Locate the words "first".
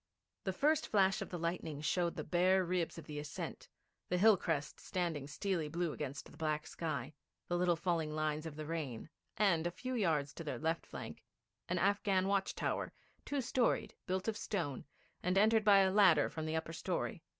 0.51-0.87